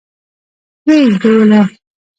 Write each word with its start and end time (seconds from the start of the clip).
ويې 0.85 0.97
ژدويله. 1.11 1.61